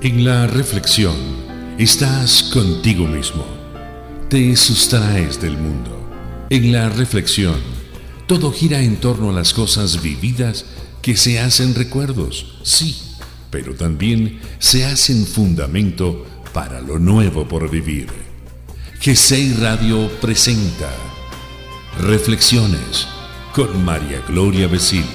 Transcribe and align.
En 0.00 0.24
la 0.24 0.46
reflexión 0.46 1.16
estás 1.76 2.44
contigo 2.54 3.04
mismo. 3.04 3.44
Te 4.30 4.54
sustraes 4.54 5.40
del 5.42 5.58
mundo. 5.58 6.46
En 6.50 6.70
la 6.70 6.88
reflexión 6.88 7.56
todo 8.28 8.52
gira 8.52 8.80
en 8.80 8.98
torno 9.00 9.30
a 9.30 9.32
las 9.32 9.52
cosas 9.52 10.00
vividas 10.00 10.66
que 11.02 11.16
se 11.16 11.40
hacen 11.40 11.74
recuerdos, 11.74 12.60
sí, 12.62 12.96
pero 13.50 13.74
también 13.74 14.38
se 14.60 14.84
hacen 14.84 15.26
fundamento 15.26 16.24
para 16.52 16.80
lo 16.80 17.00
nuevo 17.00 17.48
por 17.48 17.68
vivir. 17.68 18.06
GCI 19.04 19.54
Radio 19.54 20.08
presenta 20.20 20.92
Reflexiones 21.98 23.08
con 23.52 23.84
María 23.84 24.22
Gloria 24.28 24.68
Besil. 24.68 25.06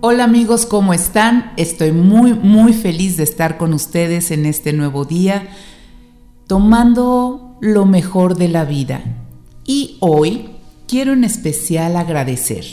Hola 0.00 0.22
amigos, 0.22 0.64
¿cómo 0.64 0.94
están? 0.94 1.52
Estoy 1.56 1.90
muy, 1.90 2.32
muy 2.32 2.72
feliz 2.72 3.16
de 3.16 3.24
estar 3.24 3.58
con 3.58 3.74
ustedes 3.74 4.30
en 4.30 4.46
este 4.46 4.72
nuevo 4.72 5.04
día, 5.04 5.48
tomando 6.46 7.56
lo 7.60 7.84
mejor 7.84 8.36
de 8.36 8.46
la 8.46 8.64
vida. 8.64 9.02
Y 9.64 9.96
hoy 9.98 10.50
quiero 10.86 11.14
en 11.14 11.24
especial 11.24 11.96
agradecer. 11.96 12.64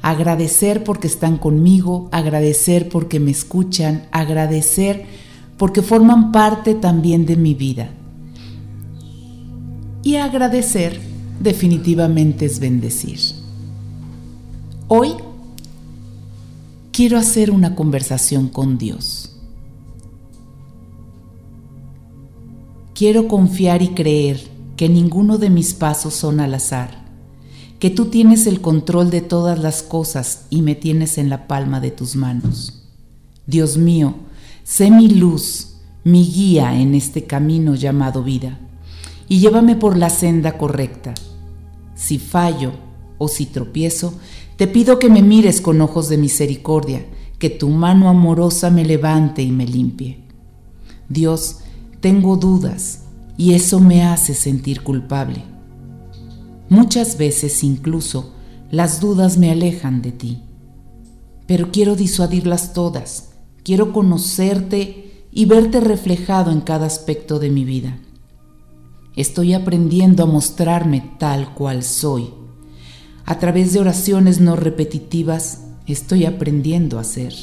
Agradecer 0.00 0.84
porque 0.84 1.08
están 1.08 1.38
conmigo, 1.38 2.08
agradecer 2.12 2.88
porque 2.88 3.18
me 3.18 3.32
escuchan, 3.32 4.06
agradecer 4.12 5.06
porque 5.58 5.82
forman 5.82 6.30
parte 6.30 6.76
también 6.76 7.26
de 7.26 7.34
mi 7.34 7.54
vida. 7.54 7.90
Y 10.04 10.16
agradecer 10.16 11.00
definitivamente 11.40 12.44
es 12.44 12.60
bendecir. 12.60 13.18
Hoy 14.86 15.14
quiero 16.94 17.18
hacer 17.18 17.50
una 17.50 17.74
conversación 17.74 18.46
con 18.46 18.78
Dios. 18.78 19.34
Quiero 22.94 23.26
confiar 23.26 23.82
y 23.82 23.88
creer 23.88 24.40
que 24.76 24.88
ninguno 24.88 25.36
de 25.38 25.50
mis 25.50 25.74
pasos 25.74 26.14
son 26.14 26.38
al 26.38 26.54
azar, 26.54 27.04
que 27.80 27.90
tú 27.90 28.04
tienes 28.06 28.46
el 28.46 28.60
control 28.60 29.10
de 29.10 29.22
todas 29.22 29.58
las 29.58 29.82
cosas 29.82 30.46
y 30.50 30.62
me 30.62 30.76
tienes 30.76 31.18
en 31.18 31.30
la 31.30 31.48
palma 31.48 31.80
de 31.80 31.90
tus 31.90 32.14
manos. 32.14 32.84
Dios 33.44 33.76
mío, 33.76 34.14
sé 34.62 34.92
mi 34.92 35.08
luz, 35.08 35.74
mi 36.04 36.24
guía 36.24 36.80
en 36.80 36.94
este 36.94 37.24
camino 37.24 37.74
llamado 37.74 38.22
vida, 38.22 38.60
y 39.28 39.40
llévame 39.40 39.74
por 39.74 39.96
la 39.96 40.10
senda 40.10 40.56
correcta. 40.56 41.12
Si 41.96 42.20
fallo 42.20 42.70
o 43.18 43.26
si 43.26 43.46
tropiezo, 43.46 44.14
te 44.56 44.68
pido 44.68 44.98
que 44.98 45.10
me 45.10 45.22
mires 45.22 45.60
con 45.60 45.80
ojos 45.80 46.08
de 46.08 46.16
misericordia, 46.16 47.04
que 47.38 47.50
tu 47.50 47.68
mano 47.68 48.08
amorosa 48.08 48.70
me 48.70 48.84
levante 48.84 49.42
y 49.42 49.50
me 49.50 49.66
limpie. 49.66 50.18
Dios, 51.08 51.58
tengo 52.00 52.36
dudas 52.36 53.04
y 53.36 53.54
eso 53.54 53.80
me 53.80 54.04
hace 54.04 54.34
sentir 54.34 54.82
culpable. 54.82 55.42
Muchas 56.68 57.18
veces 57.18 57.64
incluso 57.64 58.32
las 58.70 59.00
dudas 59.00 59.38
me 59.38 59.50
alejan 59.50 60.02
de 60.02 60.12
ti, 60.12 60.42
pero 61.46 61.70
quiero 61.72 61.96
disuadirlas 61.96 62.72
todas, 62.72 63.30
quiero 63.64 63.92
conocerte 63.92 65.26
y 65.32 65.46
verte 65.46 65.80
reflejado 65.80 66.52
en 66.52 66.60
cada 66.60 66.86
aspecto 66.86 67.40
de 67.40 67.50
mi 67.50 67.64
vida. 67.64 67.98
Estoy 69.16 69.52
aprendiendo 69.52 70.22
a 70.22 70.26
mostrarme 70.26 71.16
tal 71.18 71.54
cual 71.54 71.82
soy 71.82 72.43
a 73.26 73.38
través 73.38 73.72
de 73.72 73.80
oraciones 73.80 74.40
no 74.40 74.56
repetitivas, 74.56 75.60
estoy 75.86 76.26
aprendiendo 76.26 76.98
a 76.98 77.04
ser, 77.04 77.34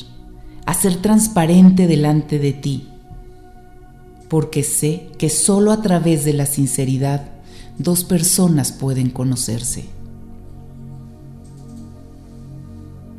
a 0.66 0.74
ser 0.74 0.98
transparente 0.98 1.88
delante 1.88 2.40
de 2.40 2.54
ti, 2.54 2.88
porque 4.30 4.64
sé 4.64 5.10
que 5.18 5.30
solo 5.30 5.72
a 5.72 5.82
través 5.82 6.24
de 6.24 6.34
la 6.34 6.46
sinceridad 6.46 7.30
dos 7.78 8.04
personas 8.04 8.72
pueden 8.72 9.10
conocerse. 9.10 9.86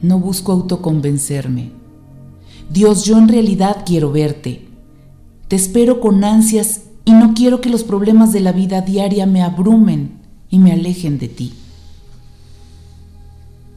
No 0.00 0.18
busco 0.18 0.52
autoconvencerme. 0.52 1.70
Dios, 2.72 3.04
yo 3.04 3.18
en 3.18 3.28
realidad 3.28 3.84
quiero 3.86 4.10
verte. 4.10 4.66
Te 5.48 5.56
espero 5.56 6.00
con 6.00 6.24
ansias 6.24 6.82
y 7.04 7.12
no 7.12 7.34
quiero 7.34 7.60
que 7.60 7.70
los 7.70 7.84
problemas 7.84 8.32
de 8.32 8.40
la 8.40 8.52
vida 8.52 8.80
diaria 8.80 9.26
me 9.26 9.42
abrumen 9.42 10.20
y 10.48 10.58
me 10.58 10.72
alejen 10.72 11.18
de 11.18 11.28
ti. 11.28 11.52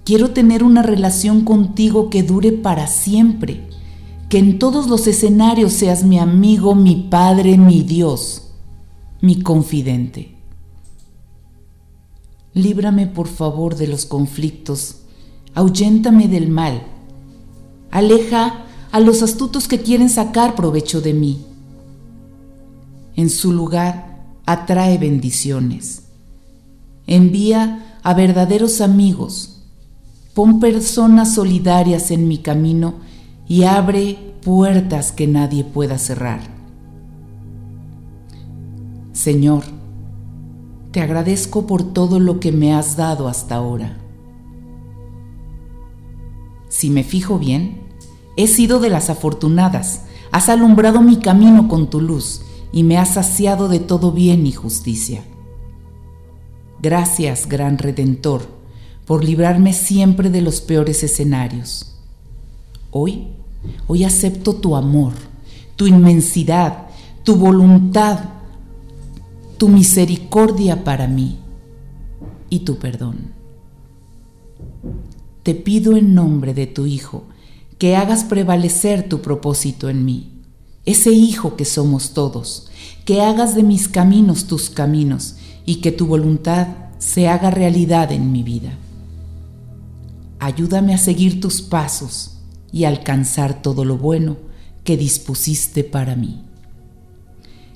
Quiero 0.06 0.30
tener 0.30 0.64
una 0.64 0.84
relación 0.84 1.46
contigo 1.46 2.12
que 2.12 2.22
dure 2.22 2.52
para 2.52 2.86
siempre, 2.86 3.68
que 4.30 4.38
en 4.38 4.60
todos 4.60 4.88
los 4.88 5.08
escenarios 5.08 5.74
seas 5.74 6.04
mi 6.04 6.20
amigo, 6.20 6.76
mi 6.76 7.08
Padre, 7.10 7.58
mi 7.58 7.82
Dios, 7.82 8.52
mi 9.20 9.42
confidente. 9.42 10.36
Líbrame 12.54 13.08
por 13.08 13.28
favor 13.28 13.76
de 13.78 13.88
los 13.88 14.06
conflictos, 14.06 14.98
ahuyéntame 15.56 16.28
del 16.28 16.50
mal, 16.50 16.84
aleja 17.90 18.64
a 18.92 19.00
los 19.00 19.24
astutos 19.24 19.68
que 19.68 19.82
quieren 19.82 20.12
sacar 20.12 20.54
provecho 20.54 21.02
de 21.02 21.16
mí. 21.16 21.44
En 23.16 23.32
su 23.32 23.52
lugar, 23.52 24.24
atrae 24.46 25.00
bendiciones. 25.00 26.04
Envía 27.08 27.98
a 28.04 28.14
verdaderos 28.14 28.82
amigos 28.82 29.55
Pon 30.36 30.60
personas 30.60 31.34
solidarias 31.34 32.12
en 32.12 32.28
mi 32.28 32.40
camino 32.40 32.96
y 33.48 33.64
abre 33.64 34.36
puertas 34.44 35.14
que 35.14 35.28
nadie 35.28 35.64
pueda 35.64 35.98
cerrar. 35.98 36.42
Señor, 39.14 39.64
te 40.92 41.00
agradezco 41.00 41.66
por 41.66 41.94
todo 41.94 42.20
lo 42.20 42.42
que 42.42 42.52
me 42.52 42.74
has 42.74 42.98
dado 42.98 43.30
hasta 43.30 43.56
ahora. 43.56 43.98
Si 46.68 46.90
me 46.90 47.06
fijo 47.06 47.40
bien, 47.40 47.84
he 48.36 48.48
sido 48.48 48.82
de 48.82 48.90
las 48.90 49.10
afortunadas, 49.10 50.02
has 50.34 50.50
alumbrado 50.50 51.02
mi 51.02 51.16
camino 51.16 51.70
con 51.70 51.90
tu 51.90 52.02
luz 52.02 52.42
y 52.74 52.84
me 52.84 52.98
has 52.98 53.14
saciado 53.14 53.70
de 53.70 53.80
todo 53.80 54.12
bien 54.12 54.46
y 54.46 54.52
justicia. 54.52 55.24
Gracias, 56.82 57.48
gran 57.48 57.78
Redentor 57.78 58.55
por 59.06 59.24
librarme 59.24 59.74
siempre 59.74 60.30
de 60.30 60.42
los 60.42 60.62
peores 60.62 61.04
escenarios. 61.04 61.96
Hoy, 62.92 63.28
hoy 63.88 64.04
acepto 64.04 64.56
tu 64.56 64.76
amor, 64.76 65.14
tu 65.76 65.88
inmensidad, 65.88 66.88
tu 67.24 67.36
voluntad, 67.36 68.20
tu 69.58 69.70
misericordia 69.70 70.84
para 70.84 71.08
mí 71.08 71.38
y 72.50 72.60
tu 72.60 72.78
perdón. 72.78 73.34
Te 75.44 75.54
pido 75.54 75.96
en 75.96 76.16
nombre 76.16 76.54
de 76.54 76.66
tu 76.66 76.88
Hijo 76.88 77.24
que 77.78 77.96
hagas 77.96 78.24
prevalecer 78.24 79.08
tu 79.08 79.22
propósito 79.22 79.90
en 79.90 80.04
mí, 80.04 80.32
ese 80.86 81.12
Hijo 81.12 81.56
que 81.56 81.66
somos 81.66 82.14
todos, 82.14 82.70
que 83.06 83.22
hagas 83.22 83.54
de 83.54 83.62
mis 83.62 83.88
caminos 83.88 84.46
tus 84.46 84.72
caminos 84.72 85.36
y 85.66 85.76
que 85.76 85.92
tu 85.92 86.08
voluntad 86.08 86.68
se 86.98 87.28
haga 87.28 87.52
realidad 87.52 88.12
en 88.12 88.32
mi 88.32 88.42
vida 88.42 88.80
ayúdame 90.40 90.94
a 90.94 90.98
seguir 90.98 91.40
tus 91.40 91.62
pasos 91.62 92.38
y 92.72 92.84
alcanzar 92.86 93.62
todo 93.62 93.86
lo 93.86 93.98
bueno 93.98 94.38
que 94.84 94.98
dispusiste 94.98 95.84
para 95.84 96.16
mí. 96.16 96.44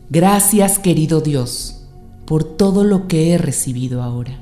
Gracias 0.09 0.79
querido 0.79 1.21
Dios 1.21 1.81
por 2.25 2.43
todo 2.43 2.83
lo 2.83 3.07
que 3.07 3.33
he 3.33 3.37
recibido 3.37 4.03
ahora. 4.03 4.39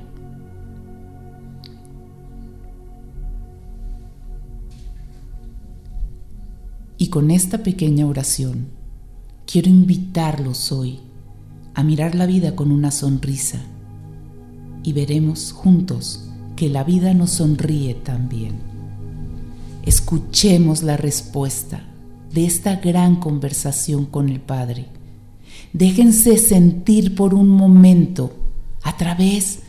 Y 6.98 7.08
con 7.08 7.30
esta 7.30 7.62
pequeña 7.62 8.06
oración 8.06 8.68
quiero 9.46 9.68
invitarlos 9.70 10.72
hoy 10.72 11.00
a 11.74 11.84
mirar 11.84 12.14
la 12.14 12.26
vida 12.26 12.56
con 12.56 12.72
una 12.72 12.90
sonrisa 12.90 13.60
y 14.82 14.92
veremos 14.92 15.52
juntos 15.52 16.27
que 16.58 16.68
la 16.68 16.82
vida 16.82 17.14
nos 17.14 17.30
sonríe 17.30 17.94
también. 17.94 18.56
Escuchemos 19.84 20.82
la 20.82 20.96
respuesta 20.96 21.84
de 22.32 22.46
esta 22.46 22.74
gran 22.74 23.20
conversación 23.20 24.06
con 24.06 24.28
el 24.28 24.40
Padre. 24.40 24.86
Déjense 25.72 26.36
sentir 26.36 27.14
por 27.14 27.32
un 27.32 27.48
momento 27.48 28.32
a 28.82 28.96
través 28.96 29.60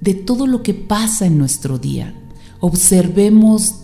de 0.00 0.14
todo 0.14 0.46
lo 0.46 0.62
que 0.62 0.74
pasa 0.74 1.26
en 1.26 1.38
nuestro 1.38 1.76
día. 1.76 2.14
Observemos 2.60 3.80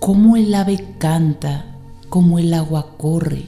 cómo 0.00 0.36
el 0.36 0.52
ave 0.52 0.96
canta, 0.98 1.76
cómo 2.08 2.40
el 2.40 2.54
agua 2.54 2.96
corre, 2.96 3.44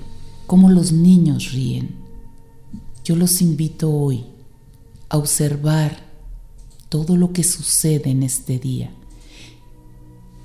cómo 0.47 0.71
los 0.71 0.93
niños 0.93 1.51
ríen. 1.51 1.97
Yo 3.03 3.17
los 3.17 3.43
invito 3.43 3.91
hoy 3.91 4.25
a 5.09 5.17
observar 5.17 6.08
todo 6.89 7.17
lo 7.17 7.33
que 7.33 7.45
sucede 7.45 8.11
en 8.11 8.23
este 8.23 8.59
día 8.59 8.91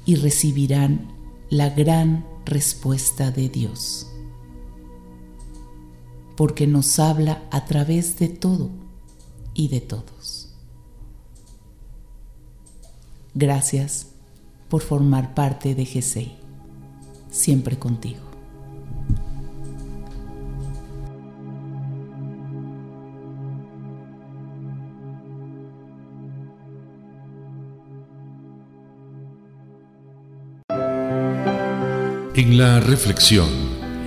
y 0.05 0.15
recibirán 0.15 1.11
la 1.49 1.69
gran 1.69 2.25
respuesta 2.45 3.31
de 3.31 3.49
Dios, 3.49 4.07
porque 6.35 6.67
nos 6.67 6.99
habla 6.99 7.43
a 7.51 7.65
través 7.65 8.19
de 8.19 8.27
todo 8.27 8.69
y 9.53 9.69
de 9.69 9.81
todos. 9.81 10.49
Gracias 13.35 14.07
por 14.69 14.81
formar 14.81 15.33
parte 15.33 15.75
de 15.75 15.85
GESEI, 15.85 16.37
siempre 17.31 17.79
contigo. 17.79 18.32
En 32.35 32.57
la 32.57 32.80
reflexión 32.80 33.47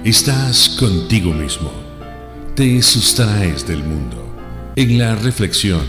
estás 0.03 0.71
contigo 0.81 1.33
mismo. 1.33 1.71
Te 2.57 2.83
sustraes 2.83 3.65
del 3.69 3.85
mundo. 3.85 4.35
En 4.75 4.99
la 4.99 5.15
reflexión 5.15 5.85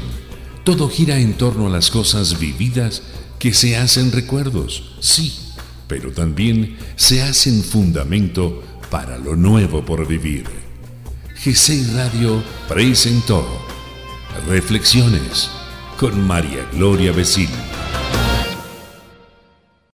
todo 0.63 0.87
gira 0.87 1.17
en 1.17 1.33
torno 1.33 1.65
a 1.65 1.71
las 1.71 1.89
cosas 1.89 2.37
vividas 2.39 3.01
que 3.39 3.55
se 3.55 3.75
hacen 3.75 4.11
recuerdos, 4.11 4.97
sí, 4.99 5.33
pero 5.87 6.11
también 6.11 6.77
se 6.95 7.23
hacen 7.23 7.63
fundamento 7.63 8.61
para 8.91 9.17
lo 9.17 9.35
nuevo 9.35 9.83
por 9.83 10.07
vivir. 10.07 10.45
G6 11.43 11.95
Radio 11.95 12.43
presentó 12.67 13.47
Reflexiones 14.47 15.49
con 15.97 16.21
María 16.27 16.69
Gloria 16.71 17.11
Vecino. 17.13 17.76